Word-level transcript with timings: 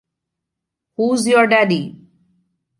Who's 0.97 1.27
Your 1.27 1.45
Daddy? 1.45 1.95